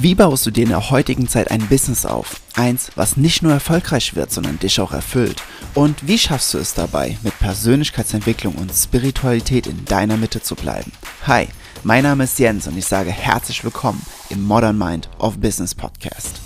[0.00, 2.40] Wie baust du dir in der heutigen Zeit ein Business auf?
[2.54, 5.42] Eins, was nicht nur erfolgreich wird, sondern dich auch erfüllt.
[5.74, 10.92] Und wie schaffst du es dabei, mit Persönlichkeitsentwicklung und Spiritualität in deiner Mitte zu bleiben?
[11.26, 11.48] Hi,
[11.82, 14.00] mein Name ist Jens und ich sage herzlich willkommen
[14.30, 16.40] im Modern Mind of Business Podcast.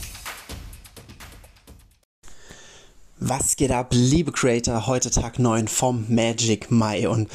[3.20, 4.86] Was geht ab, liebe Creator?
[4.86, 7.28] Heute Tag 9 vom Magic Mai und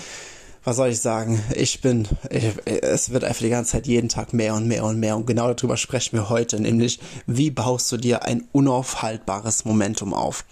[0.67, 1.41] was soll ich sagen?
[1.55, 4.99] Ich bin, ich, es wird einfach die ganze Zeit jeden Tag mehr und mehr und
[4.99, 5.15] mehr.
[5.15, 10.43] Und genau darüber sprechen wir heute, nämlich wie baust du dir ein unaufhaltbares Momentum auf?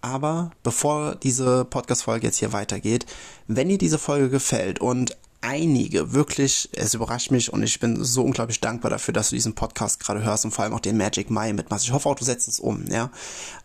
[0.00, 3.06] Aber bevor diese Podcast-Folge jetzt hier weitergeht,
[3.46, 8.22] wenn dir diese Folge gefällt und einige, wirklich, es überrascht mich und ich bin so
[8.22, 11.30] unglaublich dankbar dafür, dass du diesen Podcast gerade hörst und vor allem auch den Magic
[11.30, 11.84] Mai mitmachst.
[11.84, 13.10] Ich hoffe auch, du setzt es um, ja.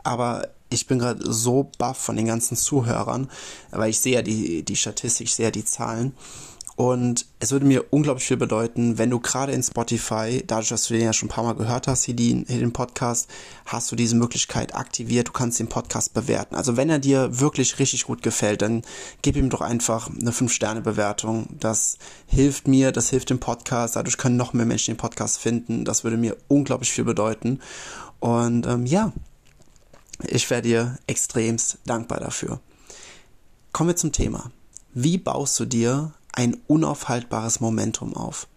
[0.03, 3.29] Aber ich bin gerade so baff von den ganzen Zuhörern,
[3.71, 6.13] weil ich sehe ja die, die Statistik, ich sehe ja die Zahlen.
[6.77, 10.93] Und es würde mir unglaublich viel bedeuten, wenn du gerade in Spotify, dadurch, dass du
[10.93, 13.27] den ja schon ein paar Mal gehört hast, hier, die, hier den Podcast,
[13.65, 16.53] hast du diese Möglichkeit aktiviert, du kannst den Podcast bewerten.
[16.53, 18.83] Also wenn er dir wirklich richtig gut gefällt, dann
[19.23, 21.47] gib ihm doch einfach eine 5-Sterne-Bewertung.
[21.59, 25.83] Das hilft mir, das hilft dem Podcast, dadurch können noch mehr Menschen den Podcast finden.
[25.83, 27.59] Das würde mir unglaublich viel bedeuten.
[28.19, 29.13] Und ähm, ja,
[30.27, 32.59] ich wäre dir extremst dankbar dafür.
[33.71, 34.51] Kommen wir zum Thema.
[34.93, 38.47] Wie baust du dir ein unaufhaltbares Momentum auf.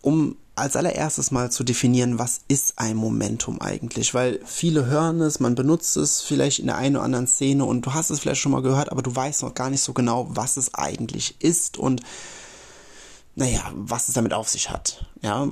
[0.00, 5.38] Um als allererstes mal zu definieren, was ist ein Momentum eigentlich, weil viele hören es,
[5.38, 8.40] man benutzt es vielleicht in der einen oder anderen Szene und du hast es vielleicht
[8.40, 11.78] schon mal gehört, aber du weißt noch gar nicht so genau, was es eigentlich ist
[11.78, 12.02] und
[13.34, 15.06] naja, was es damit auf sich hat.
[15.22, 15.48] Ja,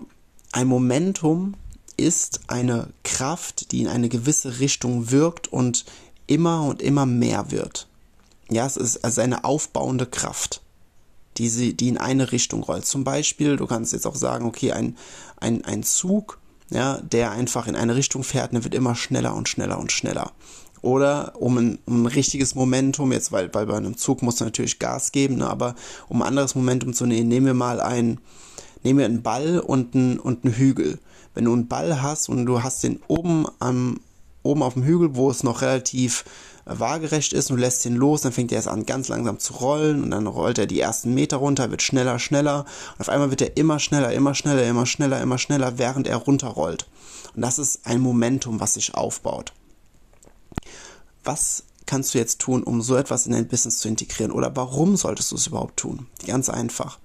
[0.53, 1.55] ein Momentum
[1.97, 5.84] ist eine Kraft, die in eine gewisse Richtung wirkt und
[6.27, 7.86] immer und immer mehr wird.
[8.50, 10.62] Ja, es ist also eine aufbauende Kraft
[11.36, 12.86] die, sie, die in eine Richtung rollt.
[12.86, 14.97] Zum Beispiel, du kannst jetzt auch sagen, okay, ein,
[15.39, 16.39] ein, ein Zug,
[16.70, 20.33] ja, der einfach in eine Richtung fährt, der wird immer schneller und schneller und schneller.
[20.83, 24.78] Oder um ein, um ein richtiges Momentum, jetzt weil, weil bei einem Zug muss natürlich
[24.78, 25.75] Gas geben, ne, aber
[26.09, 28.19] um ein anderes Momentum zu nehmen, nehmen wir mal ein,
[28.83, 30.99] nehmen wir einen Ball und einen, und einen Hügel.
[31.34, 34.00] Wenn du einen Ball hast und du hast den oben am,
[34.43, 36.25] oben auf dem Hügel, wo es noch relativ
[36.78, 39.54] waagerecht ist und du lässt ihn los, dann fängt er erst an ganz langsam zu
[39.54, 42.64] rollen und dann rollt er die ersten Meter runter, wird schneller, schneller
[42.94, 46.16] und auf einmal wird er immer schneller, immer schneller, immer schneller, immer schneller, während er
[46.16, 46.86] runterrollt.
[47.34, 49.53] Und das ist ein Momentum, was sich aufbaut.
[51.25, 54.32] Was kannst du jetzt tun, um so etwas in dein Business zu integrieren?
[54.32, 56.06] Oder warum solltest du es überhaupt tun?
[56.26, 56.98] Ganz einfach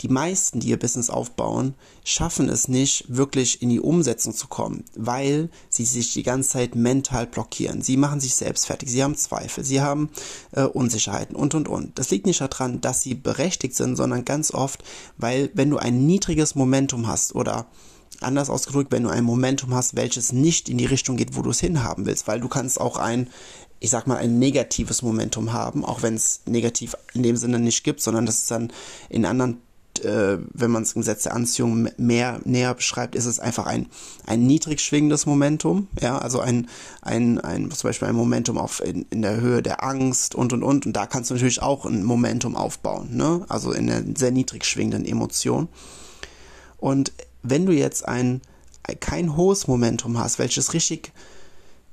[0.00, 1.74] die meisten, die ihr Business aufbauen,
[2.04, 6.74] schaffen es nicht, wirklich in die Umsetzung zu kommen, weil sie sich die ganze Zeit
[6.74, 7.82] mental blockieren.
[7.82, 10.10] Sie machen sich selbst fertig, sie haben Zweifel, sie haben
[10.52, 11.98] äh, Unsicherheiten und und und.
[11.98, 14.82] Das liegt nicht daran, dass sie berechtigt sind, sondern ganz oft,
[15.16, 17.66] weil wenn du ein niedriges Momentum hast oder
[18.20, 21.50] anders ausgedrückt, wenn du ein Momentum hast, welches nicht in die Richtung geht, wo du
[21.50, 23.28] es hinhaben willst, weil du kannst auch ein
[23.80, 27.84] ich sag mal, ein negatives Momentum haben, auch wenn es negativ in dem Sinne nicht
[27.84, 28.72] gibt, sondern das ist dann
[29.10, 29.60] in anderen
[30.00, 33.86] äh, wenn man es Gesetz der Anziehung mehr näher beschreibt, ist es einfach ein,
[34.26, 36.68] ein niedrig schwingendes Momentum, ja, also ein,
[37.02, 40.62] ein, ein, zum Beispiel ein Momentum auf in, in der Höhe der Angst und und
[40.62, 40.86] und.
[40.86, 43.44] Und da kannst du natürlich auch ein Momentum aufbauen, ne?
[43.48, 45.68] Also in der sehr niedrig schwingenden Emotion.
[46.78, 47.12] Und
[47.42, 48.40] wenn du jetzt ein
[49.00, 51.12] kein hohes Momentum hast, welches richtig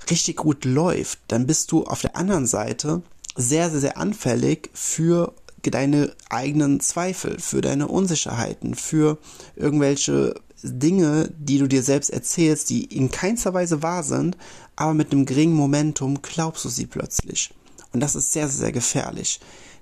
[0.09, 3.01] richtig gut läuft, dann bist du auf der anderen Seite
[3.35, 5.33] sehr, sehr, sehr anfällig für
[5.69, 9.17] deine eigenen Zweifel, für deine Unsicherheiten, für
[9.55, 14.37] irgendwelche Dinge, die du dir selbst erzählst, die in keinster Weise wahr sind,
[14.75, 17.51] aber mit einem geringen Momentum glaubst du sie plötzlich.
[17.93, 19.39] Und das ist sehr, sehr gefährlich.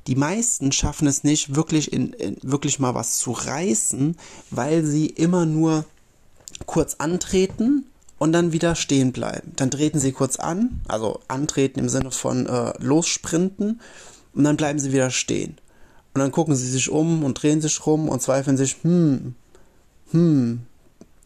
[0.08, 4.18] Die meisten schaffen es nicht, wirklich in, in wirklich mal was zu reißen,
[4.50, 5.86] weil sie immer nur
[6.66, 7.86] kurz antreten
[8.18, 9.52] und dann wieder stehen bleiben.
[9.56, 13.82] Dann treten sie kurz an, also antreten im Sinne von äh, lossprinten
[14.34, 15.58] und dann bleiben sie wieder stehen.
[16.20, 19.36] Und dann gucken sie sich um und drehen sich rum und zweifeln sich, hm,
[20.12, 20.64] hm,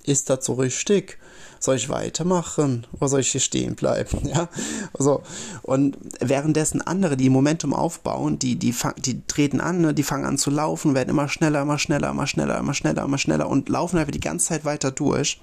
[0.04, 1.18] ist das so richtig?
[1.60, 4.20] Soll ich weitermachen oder soll ich hier stehen bleiben?
[4.28, 4.50] Ja,
[4.96, 5.24] so.
[5.64, 10.38] Und währenddessen andere, die Momentum aufbauen, die, die, die treten an, ne, die fangen an
[10.38, 13.98] zu laufen, werden immer schneller, immer schneller, immer schneller, immer schneller, immer schneller und laufen
[13.98, 15.42] einfach die ganze Zeit weiter durch.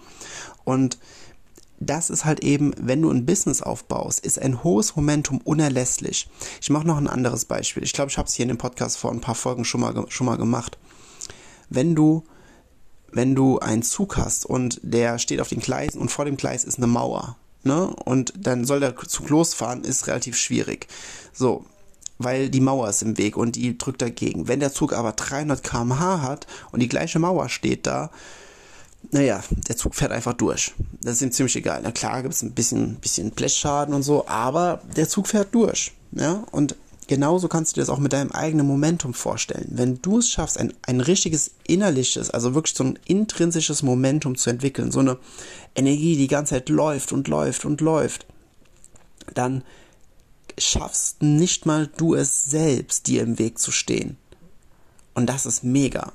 [0.63, 0.97] Und
[1.81, 6.29] das ist halt eben, wenn du ein Business aufbaust, ist ein hohes Momentum unerlässlich.
[6.61, 7.83] Ich mache noch ein anderes Beispiel.
[7.83, 9.95] Ich glaube, ich habe es hier in dem Podcast vor ein paar Folgen schon mal,
[10.09, 10.79] schon mal gemacht.
[11.71, 12.23] Wenn du,
[13.11, 16.65] wenn du einen Zug hast und der steht auf den Gleisen und vor dem Gleis
[16.65, 20.87] ist eine Mauer, ne, und dann soll der Zug losfahren, ist relativ schwierig.
[21.33, 21.65] So,
[22.19, 24.49] weil die Mauer ist im Weg und die drückt dagegen.
[24.49, 28.11] Wenn der Zug aber 300 km/h hat und die gleiche Mauer steht da,
[29.13, 30.73] naja, der Zug fährt einfach durch.
[31.03, 31.81] Das ist ihm ziemlich egal.
[31.83, 35.93] Na klar gibt es ein bisschen, bisschen Blechschaden und so, aber der Zug fährt durch.
[36.13, 36.77] Ja, und
[37.07, 39.67] genauso kannst du dir das auch mit deinem eigenen Momentum vorstellen.
[39.71, 44.51] Wenn du es schaffst, ein, ein richtiges innerliches, also wirklich so ein intrinsisches Momentum zu
[44.51, 45.19] entwickeln, so eine
[45.75, 48.27] Energie, die die ganze Zeit läuft und läuft und läuft,
[49.35, 49.65] dann
[50.59, 54.17] schaffst nicht mal du es selbst, dir im Weg zu stehen.
[55.15, 56.13] Und das ist mega.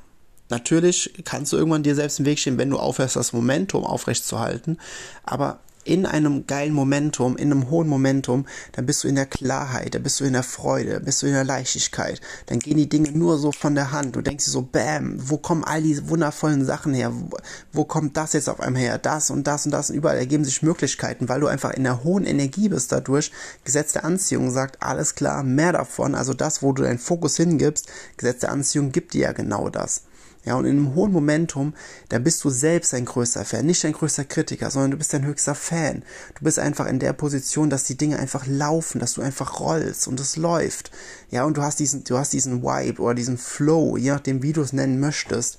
[0.50, 4.78] Natürlich kannst du irgendwann dir selbst im Weg stehen, wenn du aufhörst, das Momentum aufrechtzuerhalten.
[5.24, 9.94] Aber in einem geilen Momentum, in einem hohen Momentum, dann bist du in der Klarheit,
[9.94, 12.20] dann bist du in der Freude, bist du in der Leichtigkeit.
[12.48, 14.16] Dann gehen die Dinge nur so von der Hand.
[14.16, 17.12] Du denkst dir so, bam, wo kommen all diese wundervollen Sachen her?
[17.14, 17.38] Wo,
[17.72, 18.98] wo kommt das jetzt auf einmal her?
[18.98, 22.04] Das und das und das und überall ergeben sich Möglichkeiten, weil du einfach in der
[22.04, 23.32] hohen Energie bist dadurch.
[23.64, 26.16] Gesetz der Anziehung sagt, alles klar, mehr davon.
[26.16, 27.88] Also das, wo du deinen Fokus hingibst,
[28.18, 30.02] Gesetz der Anziehung gibt dir ja genau das.
[30.46, 31.74] Ja, und in einem hohen Momentum,
[32.10, 35.26] da bist du selbst ein größter Fan, nicht ein größter Kritiker, sondern du bist ein
[35.26, 36.04] höchster Fan.
[36.36, 40.08] Du bist einfach in der Position, dass die Dinge einfach laufen, dass du einfach rollst
[40.08, 40.92] und es läuft.
[41.32, 44.54] Ja, und du hast diesen, du hast diesen Vibe oder diesen Flow, je nachdem, wie
[44.54, 45.58] du es nennen möchtest.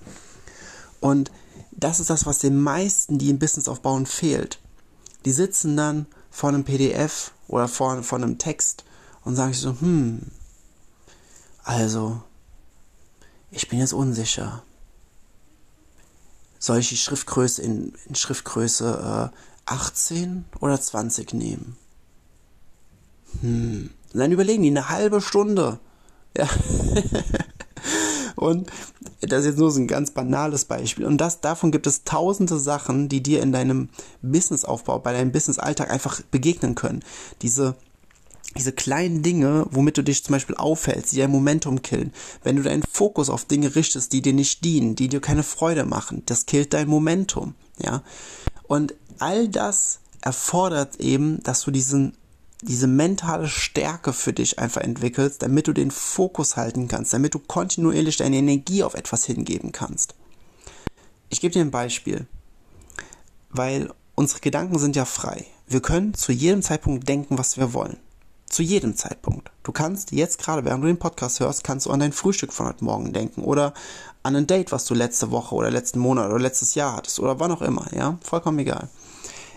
[1.00, 1.32] Und
[1.72, 4.60] das ist das, was den meisten, die ein Business aufbauen, fehlt.
[5.24, 8.84] Die sitzen dann vor einem PDF oder vor, vor einem Text
[9.24, 10.22] und sagen sich so, hm,
[11.64, 12.22] also,
[13.50, 14.62] ich bin jetzt unsicher
[16.66, 19.36] soll ich die Schriftgröße in, in Schriftgröße äh,
[19.66, 21.76] 18 oder 20 nehmen?
[23.40, 23.90] Hm.
[24.12, 25.78] Und dann überlegen die eine halbe Stunde.
[26.36, 26.48] Ja.
[28.36, 28.70] Und
[29.22, 31.06] das ist jetzt nur so ein ganz banales Beispiel.
[31.06, 33.88] Und das, davon gibt es tausende Sachen, die dir in deinem
[34.20, 37.02] Businessaufbau, bei deinem Businessalltag einfach begegnen können.
[37.40, 37.76] Diese
[38.56, 42.12] diese kleinen Dinge, womit du dich zum Beispiel aufhältst, die dein Momentum killen.
[42.42, 45.84] Wenn du deinen Fokus auf Dinge richtest, die dir nicht dienen, die dir keine Freude
[45.84, 48.02] machen, das killt dein Momentum, ja.
[48.66, 52.16] Und all das erfordert eben, dass du diesen,
[52.62, 57.38] diese mentale Stärke für dich einfach entwickelst, damit du den Fokus halten kannst, damit du
[57.38, 60.14] kontinuierlich deine Energie auf etwas hingeben kannst.
[61.28, 62.26] Ich gebe dir ein Beispiel,
[63.50, 65.46] weil unsere Gedanken sind ja frei.
[65.68, 67.98] Wir können zu jedem Zeitpunkt denken, was wir wollen.
[68.48, 69.50] Zu jedem Zeitpunkt.
[69.64, 72.66] Du kannst jetzt gerade, während du den Podcast hörst, kannst du an dein Frühstück von
[72.66, 73.74] heute Morgen denken oder
[74.22, 77.40] an ein Date, was du letzte Woche oder letzten Monat oder letztes Jahr hattest oder
[77.40, 78.18] wann auch immer, ja?
[78.22, 78.88] Vollkommen egal.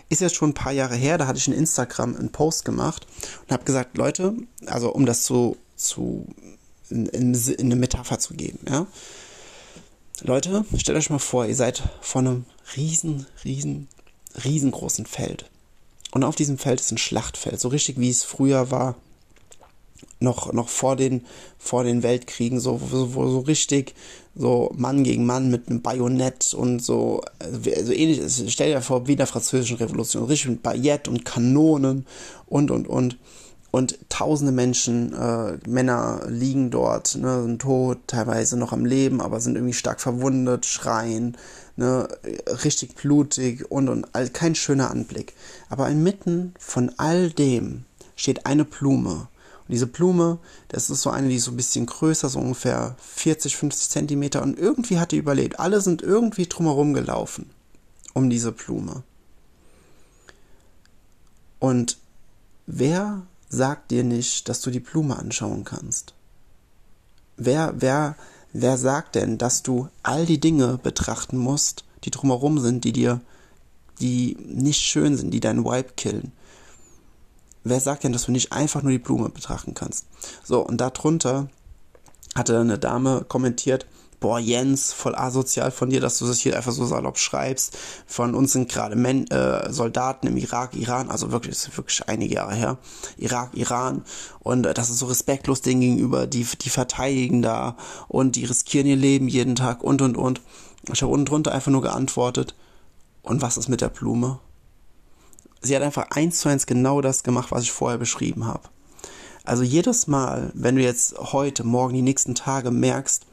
[0.10, 3.06] Ist jetzt schon ein paar Jahre her, da hatte ich in Instagram einen Post gemacht
[3.44, 6.26] und habe gesagt, Leute, also um das zu, zu
[6.90, 8.88] in, in, in eine Metapher zu geben, ja?
[10.22, 12.46] Leute, stellt euch mal vor, ihr seid vor einem
[12.76, 13.88] riesen, riesen,
[14.44, 15.50] riesengroßen Feld.
[16.12, 18.96] Und auf diesem Feld ist ein Schlachtfeld, so richtig wie es früher war,
[20.20, 21.26] noch, noch vor den,
[21.58, 23.94] vor den Weltkriegen, so, wo so richtig,
[24.36, 28.22] so Mann gegen Mann mit einem Bajonett und so, also ähnlich,
[28.52, 32.06] stell dir vor, wie in der französischen Revolution, richtig mit Baguette und Kanonen
[32.48, 33.18] und, und, und.
[33.72, 39.40] Und tausende Menschen, äh, Männer liegen dort, ne, sind tot, teilweise noch am Leben, aber
[39.40, 41.38] sind irgendwie stark verwundet, schreien,
[41.76, 42.08] ne,
[42.64, 45.34] richtig blutig und, und all, kein schöner Anblick.
[45.70, 47.86] Aber inmitten von all dem
[48.16, 49.12] steht eine Blume.
[49.68, 50.40] Und diese Blume,
[50.70, 54.42] das ist so eine, die ist so ein bisschen größer, so ungefähr 40, 50 Zentimeter
[54.42, 55.60] und irgendwie hat die überlebt.
[55.60, 57.52] Alle sind irgendwie drumherum gelaufen
[58.14, 59.04] um diese Blume.
[61.60, 61.98] Und
[62.68, 66.14] wer sagt dir nicht, dass du die Blume anschauen kannst?
[67.36, 68.16] Wer, wer,
[68.54, 73.22] wer sagt denn, dass du all die Dinge betrachten musst, die drumherum sind, die dir,
[74.00, 76.32] die nicht schön sind, die deinen Vibe killen?
[77.64, 80.06] Wer sagt denn, dass du nicht einfach nur die Blume betrachten kannst?
[80.44, 81.50] So, und darunter
[82.36, 83.86] hatte eine Dame kommentiert,
[84.20, 87.78] boah, Jens, voll asozial von dir, dass du das hier einfach so salopp schreibst.
[88.06, 92.08] Von uns sind gerade Men äh, Soldaten im Irak, Iran, also wirklich, das ist wirklich
[92.08, 92.78] einige Jahre her.
[93.18, 94.04] Irak, Iran.
[94.40, 98.88] Und äh, das ist so respektlos denen gegenüber, die, die verteidigen da und die riskieren
[98.88, 100.42] ihr Leben jeden Tag und und und.
[100.92, 102.56] Ich habe unten drunter einfach nur geantwortet.
[103.22, 104.40] Und was ist mit der Blume?
[105.62, 108.64] Sie hat einfach eins zu eins genau das gemacht, was ich vorher beschrieben habe.
[109.44, 113.26] Also jedes Mal, wenn du jetzt heute, morgen, die nächsten Tage merkst,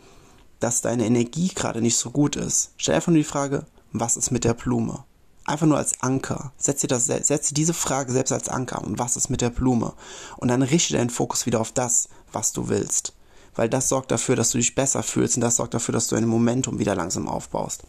[0.61, 4.31] dass deine Energie gerade nicht so gut ist, stell einfach nur die Frage, was ist
[4.31, 5.05] mit der Blume?
[5.45, 6.53] Einfach nur als Anker.
[6.57, 9.51] Setz dir, das, setz dir diese Frage selbst als Anker und was ist mit der
[9.51, 9.95] Blume?
[10.39, 13.13] Und dann richte deinen Fokus wieder auf das, was du willst.
[13.55, 16.17] Weil das sorgt dafür, dass du dich besser fühlst und das sorgt dafür, dass du
[16.17, 17.85] ein Momentum wieder langsam aufbaust.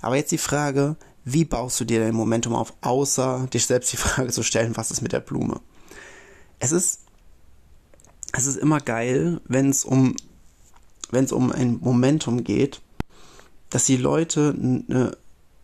[0.00, 3.96] Aber jetzt die Frage, wie baust du dir dein Momentum auf, außer dich selbst die
[3.98, 5.60] Frage zu stellen, was ist mit der Blume?
[6.58, 7.00] Es ist,
[8.32, 10.16] es ist immer geil, wenn es um
[11.10, 12.80] wenn es um ein Momentum geht,
[13.70, 15.16] dass die Leute eine,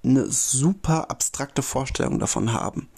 [0.02, 2.88] eine super abstrakte Vorstellung davon haben.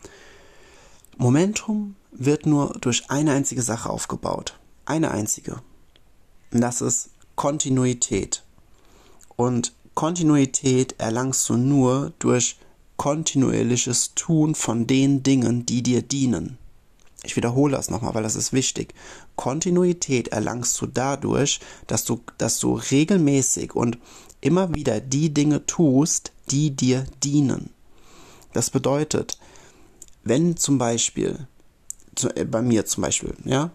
[1.16, 4.58] Momentum wird nur durch eine einzige Sache aufgebaut.
[4.84, 5.60] Eine einzige.
[6.52, 8.42] Und das ist Kontinuität.
[9.36, 12.56] Und Kontinuität erlangst du nur durch
[12.96, 16.58] kontinuierliches Tun von den Dingen, die dir dienen.
[17.24, 18.94] Ich wiederhole das nochmal, weil das ist wichtig.
[19.36, 23.98] Kontinuität erlangst du dadurch, dass du, dass du regelmäßig und
[24.40, 27.70] immer wieder die Dinge tust, die dir dienen.
[28.52, 29.38] Das bedeutet,
[30.24, 31.46] wenn zum Beispiel,
[32.34, 33.70] äh, bei mir zum Beispiel, ja,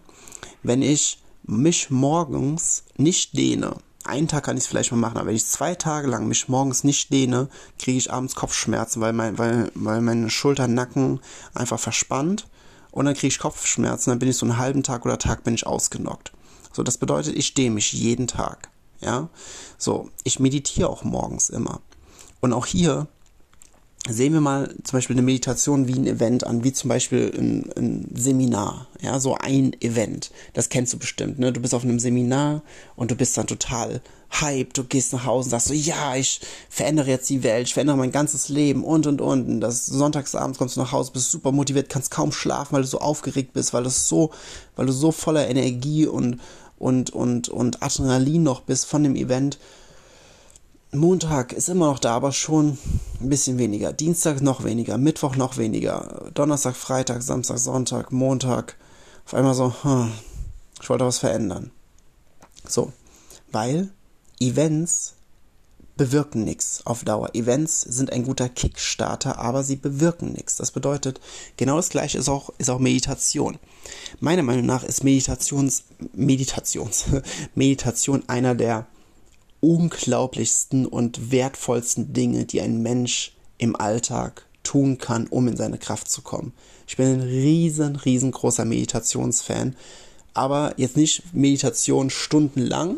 [0.62, 5.28] wenn ich mich morgens nicht dehne, einen Tag kann ich es vielleicht mal machen, aber
[5.28, 9.38] wenn ich zwei Tage lang mich morgens nicht dehne, kriege ich abends Kopfschmerzen, weil, mein,
[9.38, 11.20] weil, weil meine Schulter, Nacken
[11.54, 12.48] einfach verspannt
[12.92, 15.54] und dann kriege ich Kopfschmerzen, dann bin ich so einen halben Tag oder Tag bin
[15.54, 16.32] ich ausgenockt.
[16.72, 18.70] So, das bedeutet, ich dehne mich jeden Tag.
[19.00, 19.28] Ja,
[19.78, 21.80] so, ich meditiere auch morgens immer.
[22.40, 23.08] Und auch hier
[24.08, 27.70] sehen wir mal zum Beispiel eine Meditation wie ein Event an, wie zum Beispiel ein,
[27.76, 30.32] ein, Seminar, ja, so ein Event.
[30.54, 31.52] Das kennst du bestimmt, ne?
[31.52, 32.62] Du bist auf einem Seminar
[32.96, 34.00] und du bist dann total
[34.40, 37.74] hyped, du gehst nach Hause und sagst so, ja, ich verändere jetzt die Welt, ich
[37.74, 39.46] verändere mein ganzes Leben und und und.
[39.46, 42.88] und das sonntagsabends kommst du nach Hause, bist super motiviert, kannst kaum schlafen, weil du
[42.88, 44.30] so aufgeregt bist, weil du so,
[44.74, 46.40] weil du so voller Energie und
[46.78, 49.58] und und und Adrenalin noch bist von dem Event
[50.94, 52.76] Montag ist immer noch da, aber schon
[53.18, 53.94] ein bisschen weniger.
[53.94, 58.76] Dienstag noch weniger, Mittwoch noch weniger, Donnerstag, Freitag, Samstag, Sonntag, Montag.
[59.24, 60.12] Auf einmal so, hm,
[60.82, 61.70] ich wollte was verändern.
[62.68, 62.92] So,
[63.50, 63.90] weil
[64.38, 65.14] Events
[65.96, 67.34] bewirken nichts auf Dauer.
[67.34, 70.56] Events sind ein guter Kickstarter, aber sie bewirken nichts.
[70.56, 71.20] Das bedeutet,
[71.56, 73.58] genau das gleiche ist auch, ist auch Meditation.
[74.20, 77.06] Meiner Meinung nach ist Meditations, Meditations,
[77.54, 78.86] Meditation einer der
[79.62, 86.10] unglaublichsten und wertvollsten Dinge, die ein Mensch im Alltag tun kann, um in seine Kraft
[86.10, 86.52] zu kommen.
[86.86, 89.76] Ich bin ein riesen, riesengroßer Meditationsfan,
[90.34, 92.96] aber jetzt nicht Meditation stundenlang,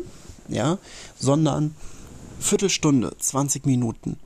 [0.49, 0.79] ja,
[1.19, 1.75] sondern
[2.39, 4.17] Viertelstunde, 20 Minuten,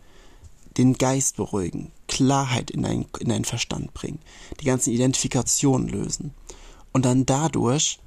[0.78, 4.20] den Geist beruhigen, Klarheit in deinen, in deinen Verstand bringen,
[4.62, 6.34] die ganzen Identifikationen lösen
[6.94, 8.00] und dann dadurch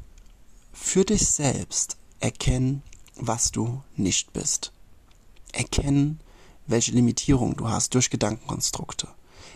[0.72, 2.82] für dich selbst erkennen,
[3.16, 4.72] was du nicht bist.
[5.52, 6.20] Erkennen,
[6.66, 9.08] welche Limitierung du hast durch Gedankenkonstrukte.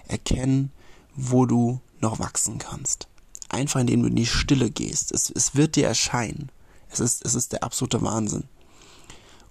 [0.09, 0.73] Erkennen,
[1.15, 3.09] wo du noch wachsen kannst.
[3.49, 5.13] Einfach indem du in die Stille gehst.
[5.13, 6.51] Es, es wird dir erscheinen.
[6.91, 8.45] Es ist, es ist der absolute Wahnsinn.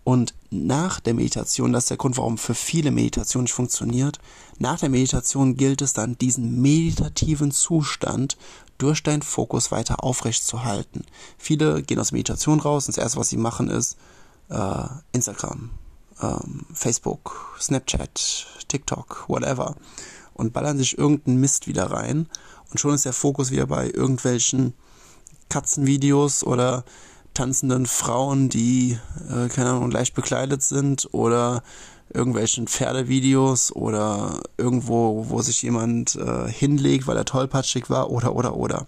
[0.04, 4.20] Und nach der Meditation, das ist der Grund, warum für viele Meditation nicht funktioniert,
[4.58, 8.38] nach der Meditation gilt es dann, diesen meditativen Zustand
[8.78, 11.06] durch deinen Fokus weiter aufrecht zu halten.
[11.38, 13.98] Viele gehen aus Meditation raus und das erste, was sie machen, ist
[14.50, 15.72] äh, Instagram,
[16.22, 19.76] ähm, Facebook, Snapchat, TikTok, whatever
[20.34, 22.28] und ballern sich irgendeinen Mist wieder rein
[22.72, 24.74] und schon ist der Fokus wieder bei irgendwelchen
[25.50, 26.84] Katzenvideos oder
[27.36, 28.98] tanzenden Frauen, die,
[29.30, 31.62] äh, keine Ahnung, leicht bekleidet sind oder
[32.14, 38.56] irgendwelchen Pferdevideos oder irgendwo, wo sich jemand äh, hinlegt, weil er tollpatschig war oder, oder,
[38.56, 38.88] oder.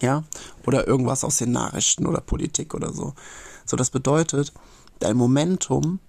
[0.00, 0.24] Ja?
[0.66, 3.14] Oder irgendwas aus den Nachrichten oder Politik oder so.
[3.64, 4.52] So, das bedeutet,
[4.98, 6.00] dein Momentum,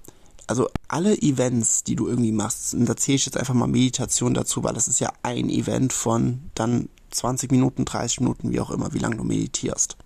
[0.47, 4.33] also alle Events, die du irgendwie machst, und da zähle ich jetzt einfach mal Meditation
[4.33, 8.71] dazu, weil das ist ja ein Event von dann 20 Minuten, 30 Minuten, wie auch
[8.71, 9.97] immer, wie lange du meditierst.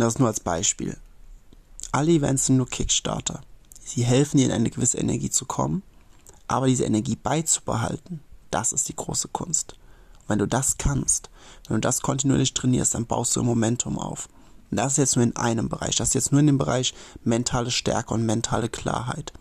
[0.00, 0.96] Das nur als Beispiel.
[1.92, 3.42] Alle Events sind nur Kickstarter.
[3.84, 5.82] Sie helfen dir in eine gewisse Energie zu kommen,
[6.48, 9.74] aber diese Energie beizubehalten, das ist die große Kunst.
[10.22, 11.28] Und wenn du das kannst,
[11.68, 14.28] wenn du das kontinuierlich trainierst, dann baust du ein Momentum auf.
[14.70, 16.94] Und das ist jetzt nur in einem Bereich, das ist jetzt nur in dem Bereich
[17.24, 19.32] mentale Stärke und mentale Klarheit.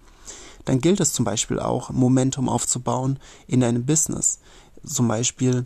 [0.65, 4.39] Dann gilt es zum Beispiel auch, Momentum aufzubauen in deinem Business.
[4.85, 5.65] Zum Beispiel,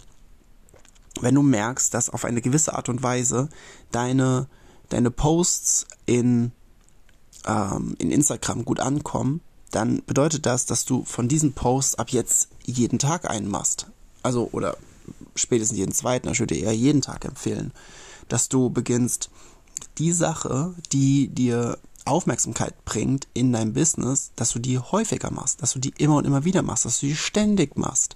[1.22, 3.50] wenn du merkst, dass auf eine gewisse Art und Weise
[3.92, 4.48] deine
[4.90, 6.52] deine Posts in,
[7.46, 12.50] ähm, in Instagram gut ankommen, dann bedeutet das, dass du von diesen Posts ab jetzt
[12.64, 13.88] jeden Tag einen machst.
[14.22, 14.78] Also, oder
[15.36, 17.72] spätestens jeden zweiten, ich würde eher jeden Tag empfehlen,
[18.30, 19.30] dass du beginnst,
[19.98, 25.74] die Sache, die dir Aufmerksamkeit bringt in deinem Business, dass du die häufiger machst, dass
[25.74, 28.16] du die immer und immer wieder machst, dass du die ständig machst.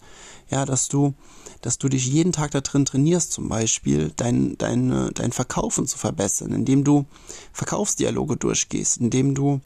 [0.49, 1.13] Ja, dass du
[1.61, 5.97] dass du dich jeden Tag da drin trainierst, zum Beispiel dein, dein, dein Verkaufen zu
[5.97, 7.05] verbessern, indem du
[7.51, 9.61] Verkaufsdialoge durchgehst, indem du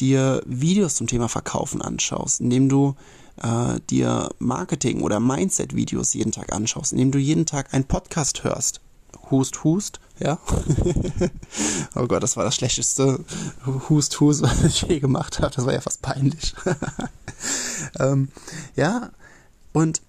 [0.00, 2.94] dir Videos zum Thema Verkaufen anschaust, indem du
[3.42, 8.80] äh, dir Marketing- oder Mindset-Videos jeden Tag anschaust, indem du jeden Tag einen Podcast hörst
[9.30, 10.38] Hust, Hust, ja.
[11.94, 13.24] oh Gott, das war das schlechteste
[13.88, 15.54] Hust, Hust, was ich je gemacht habe.
[15.54, 16.54] Das war ja fast peinlich.
[17.98, 18.28] ähm,
[18.76, 19.10] ja,
[19.72, 20.02] und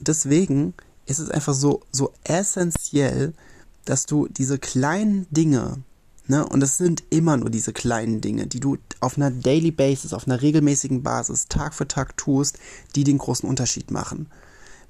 [0.00, 0.74] deswegen
[1.06, 3.34] ist es einfach so, so essentiell,
[3.84, 5.78] dass du diese kleinen Dinge,
[6.26, 10.12] ne, und es sind immer nur diese kleinen Dinge, die du auf einer Daily Basis,
[10.12, 12.58] auf einer regelmäßigen Basis, Tag für Tag tust,
[12.94, 14.28] die den großen Unterschied machen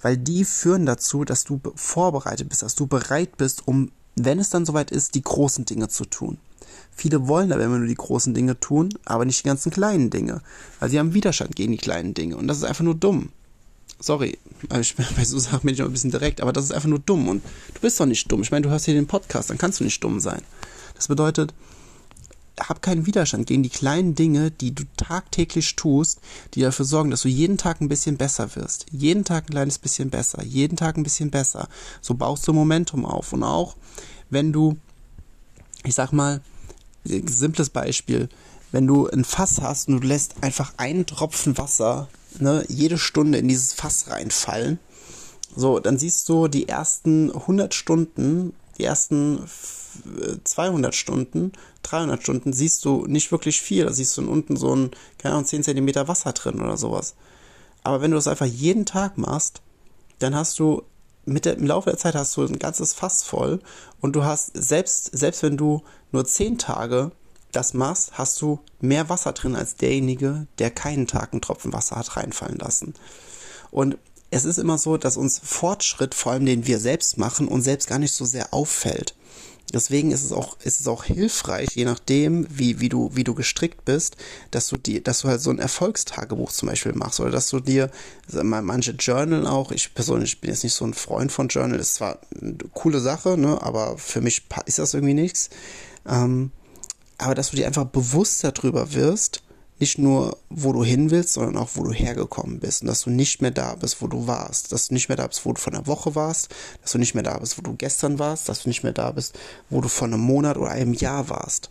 [0.00, 4.50] weil die führen dazu, dass du vorbereitet bist, dass du bereit bist, um, wenn es
[4.50, 6.38] dann soweit ist, die großen Dinge zu tun.
[6.90, 10.40] Viele wollen aber immer nur die großen Dinge tun, aber nicht die ganzen kleinen Dinge,
[10.80, 13.30] weil sie haben Widerstand gegen die kleinen Dinge und das ist einfach nur dumm.
[14.00, 14.38] Sorry,
[14.80, 16.98] ich, bei so Sachen bin ich noch ein bisschen direkt, aber das ist einfach nur
[16.98, 18.42] dumm und du bist doch nicht dumm.
[18.42, 20.42] Ich meine, du hörst hier den Podcast, dann kannst du nicht dumm sein.
[20.94, 21.54] Das bedeutet,
[22.60, 26.20] hab keinen Widerstand gegen die kleinen Dinge, die du tagtäglich tust,
[26.54, 28.86] die dafür sorgen, dass du jeden Tag ein bisschen besser wirst.
[28.90, 30.42] Jeden Tag ein kleines bisschen besser.
[30.42, 31.68] Jeden Tag ein bisschen besser.
[32.00, 33.32] So baust du Momentum auf.
[33.32, 33.76] Und auch
[34.30, 34.76] wenn du,
[35.84, 36.40] ich sag mal,
[37.04, 38.28] simples Beispiel,
[38.72, 43.38] wenn du ein Fass hast und du lässt einfach einen Tropfen Wasser ne, jede Stunde
[43.38, 44.78] in dieses Fass reinfallen,
[45.56, 49.40] so, dann siehst du die ersten 100 Stunden, die ersten
[50.44, 51.52] 200 Stunden,
[51.90, 53.84] 300 Stunden siehst du nicht wirklich viel.
[53.84, 57.14] Da siehst du unten so ein, keine Ahnung, 10 cm Wasser drin oder sowas.
[57.82, 59.62] Aber wenn du das einfach jeden Tag machst,
[60.18, 60.82] dann hast du
[61.24, 63.60] mit der, im Laufe der Zeit hast du ein ganzes Fass voll
[64.00, 67.12] und du hast, selbst, selbst wenn du nur 10 Tage
[67.52, 71.96] das machst, hast du mehr Wasser drin als derjenige, der keinen Tag einen Tropfen Wasser
[71.96, 72.94] hat reinfallen lassen.
[73.70, 73.98] Und
[74.30, 77.88] es ist immer so, dass uns Fortschritt, vor allem den wir selbst machen, uns selbst
[77.88, 79.14] gar nicht so sehr auffällt.
[79.72, 83.34] Deswegen ist es auch, ist es auch hilfreich, je nachdem, wie, wie du, wie du
[83.34, 84.16] gestrickt bist,
[84.50, 87.60] dass du die, dass du halt so ein Erfolgstagebuch zum Beispiel machst oder dass du
[87.60, 87.90] dir,
[88.32, 92.18] manche Journal auch, ich persönlich bin jetzt nicht so ein Freund von Journal, ist zwar
[92.40, 95.50] eine coole Sache, ne, aber für mich ist das irgendwie nichts.
[96.06, 96.50] Ähm,
[97.18, 99.42] aber dass du dir einfach bewusst darüber wirst,
[99.80, 102.82] nicht nur, wo du hin willst, sondern auch, wo du hergekommen bist.
[102.82, 104.72] Und dass du nicht mehr da bist, wo du warst.
[104.72, 106.54] Dass du nicht mehr da bist, wo du vor einer Woche warst.
[106.82, 108.48] Dass du nicht mehr da bist, wo du gestern warst.
[108.48, 109.38] Dass du nicht mehr da bist,
[109.70, 111.70] wo du vor einem Monat oder einem Jahr warst.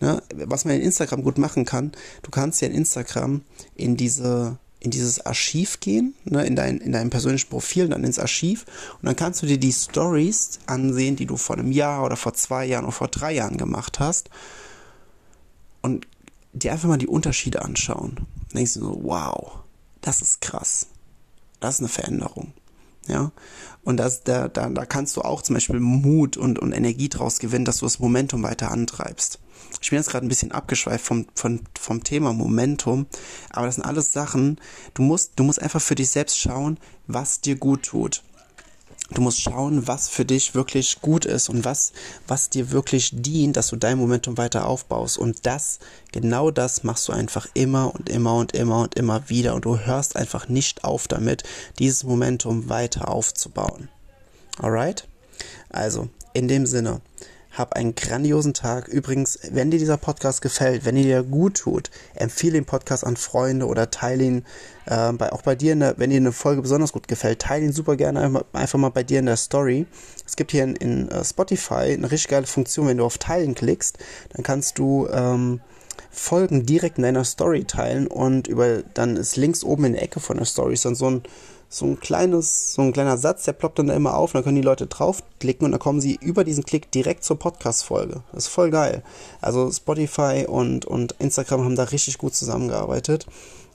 [0.00, 0.22] Ne?
[0.34, 3.42] Was man in Instagram gut machen kann, du kannst ja in Instagram
[3.74, 8.18] in diese in dieses Archiv gehen, ne, in, dein, in deinem persönlichen Profil, dann ins
[8.18, 12.16] Archiv und dann kannst du dir die Stories ansehen, die du vor einem Jahr oder
[12.16, 14.30] vor zwei Jahren oder vor drei Jahren gemacht hast
[15.82, 16.06] und
[16.52, 18.16] dir einfach mal die Unterschiede anschauen.
[18.16, 19.60] Dann denkst du so, wow,
[20.00, 20.88] das ist krass.
[21.60, 22.52] Das ist eine Veränderung.
[23.06, 23.32] Ja.
[23.82, 27.38] Und das, da, da, da kannst du auch zum Beispiel Mut und, und Energie draus
[27.38, 29.38] gewinnen, dass du das Momentum weiter antreibst.
[29.80, 33.06] Ich bin jetzt gerade ein bisschen abgeschweift vom, vom, vom Thema Momentum,
[33.50, 34.60] aber das sind alles Sachen,
[34.94, 38.22] du musst, du musst einfach für dich selbst schauen, was dir gut tut.
[39.12, 41.92] Du musst schauen, was für dich wirklich gut ist und was,
[42.28, 45.18] was dir wirklich dient, dass du dein Momentum weiter aufbaust.
[45.18, 45.80] Und das,
[46.12, 49.54] genau das machst du einfach immer und immer und immer und immer wieder.
[49.54, 51.42] Und du hörst einfach nicht auf damit,
[51.80, 53.88] dieses Momentum weiter aufzubauen.
[54.58, 55.08] Alright?
[55.70, 57.00] Also, in dem Sinne,
[57.52, 58.88] hab einen grandiosen Tag.
[58.88, 63.66] Übrigens, wenn dir dieser Podcast gefällt, wenn dir gut tut, empfehle den Podcast an Freunde
[63.66, 64.44] oder teile ihn
[64.86, 67.72] äh, bei, auch bei dir, der, wenn dir eine Folge besonders gut gefällt, teile ihn
[67.72, 69.86] super gerne einfach, einfach mal bei dir in der Story.
[70.26, 73.54] Es gibt hier in, in uh, Spotify eine richtig geile Funktion, wenn du auf Teilen
[73.54, 73.98] klickst,
[74.32, 75.60] dann kannst du ähm,
[76.10, 80.20] Folgen direkt in deiner Story teilen und über dann ist links oben in der Ecke
[80.20, 81.22] von der Story ist dann so ein
[81.72, 84.44] so ein kleines, so ein kleiner Satz, der ploppt dann da immer auf, und dann
[84.44, 88.22] können die Leute draufklicken und dann kommen sie über diesen Klick direkt zur Podcast-Folge.
[88.32, 89.04] Das ist voll geil.
[89.40, 93.26] Also Spotify und, und Instagram haben da richtig gut zusammengearbeitet.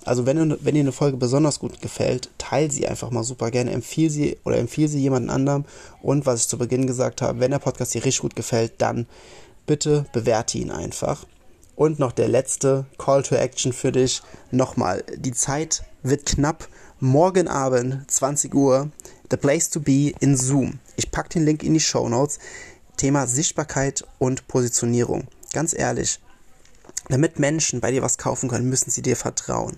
[0.03, 3.71] Also wenn, wenn dir eine Folge besonders gut gefällt, teile sie einfach mal super gerne,
[3.71, 5.65] empfehle sie oder empfehle sie jemandem anderem.
[6.01, 9.07] Und was ich zu Beginn gesagt habe, wenn der Podcast dir richtig gut gefällt, dann
[9.65, 11.25] bitte bewerte ihn einfach.
[11.77, 14.21] Und noch der letzte Call to Action für dich.
[14.51, 16.67] Nochmal, die Zeit wird knapp
[16.99, 18.89] morgen Abend, 20 Uhr,
[19.29, 20.79] The Place to Be in Zoom.
[20.95, 22.39] Ich packe den Link in die Show Notes.
[22.97, 25.27] Thema Sichtbarkeit und Positionierung.
[25.51, 26.21] Ganz ehrlich,
[27.09, 29.77] damit Menschen bei dir was kaufen können, müssen sie dir vertrauen.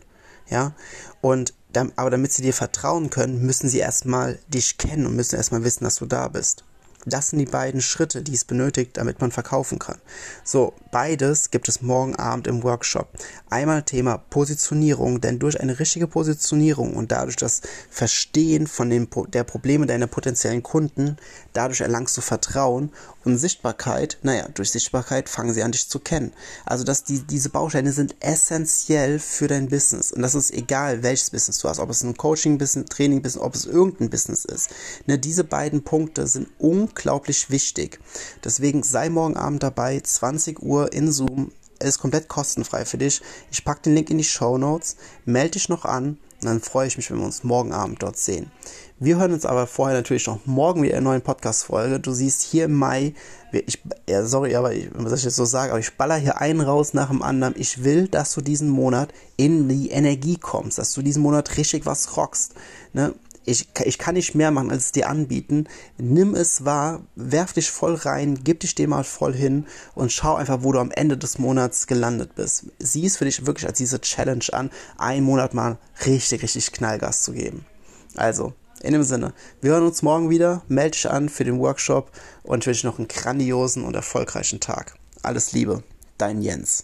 [0.49, 0.73] Ja,
[1.21, 1.53] und
[1.95, 5.83] aber damit sie dir vertrauen können, müssen sie erstmal dich kennen und müssen erstmal wissen,
[5.83, 6.63] dass du da bist.
[7.09, 9.97] Das sind die beiden Schritte, die es benötigt, damit man verkaufen kann.
[10.43, 13.07] So, beides gibt es morgen Abend im Workshop.
[13.49, 19.45] Einmal Thema Positionierung, denn durch eine richtige Positionierung und dadurch das Verstehen von den, der
[19.45, 21.15] Probleme deiner potenziellen Kunden,
[21.53, 22.91] dadurch erlangst du Vertrauen
[23.27, 26.31] Und Sichtbarkeit, naja, durch Sichtbarkeit fangen sie an, dich zu kennen.
[26.65, 30.13] Also, dass die, diese Bausteine sind essentiell für dein Business.
[30.13, 33.65] Und das ist egal, welches Business du hast, ob es ein Coaching-Business, Training-Business, ob es
[33.65, 34.69] irgendein Business ist.
[35.07, 37.99] Ne, diese beiden Punkte sind unglaublich wichtig.
[38.45, 41.51] Deswegen sei morgen Abend dabei, 20 Uhr in Zoom.
[41.79, 43.21] Es ist komplett kostenfrei für dich.
[43.51, 44.97] Ich packe den Link in die Show Notes.
[45.25, 46.17] Melde dich noch an.
[46.41, 48.51] Und dann freue ich mich, wenn wir uns morgen Abend dort sehen.
[48.99, 51.99] Wir hören uns aber vorher natürlich noch morgen wieder in einer neuen Podcast-Folge.
[51.99, 53.15] Du siehst hier im Mai,
[53.51, 56.61] ich, ja, sorry, aber ich, was ich jetzt so sage, aber ich baller hier einen
[56.61, 57.55] raus nach dem anderen.
[57.57, 61.87] Ich will, dass du diesen Monat in die Energie kommst, dass du diesen Monat richtig
[61.87, 62.53] was rockst.
[62.93, 63.15] Ne?
[63.47, 65.67] Ich, ich kann nicht mehr machen, als es dir anbieten.
[65.97, 70.35] Nimm es wahr, werf dich voll rein, gib dich dem mal voll hin und schau
[70.35, 72.65] einfach, wo du am Ende des Monats gelandet bist.
[72.77, 77.23] Sieh es für dich wirklich als diese Challenge an, einen Monat mal richtig, richtig Knallgas
[77.23, 77.65] zu geben.
[78.15, 80.61] Also, in dem Sinne, wir hören uns morgen wieder.
[80.67, 82.11] Melde dich an für den Workshop
[82.43, 84.95] und ich wünsche noch einen grandiosen und erfolgreichen Tag.
[85.23, 85.83] Alles Liebe,
[86.17, 86.83] dein Jens.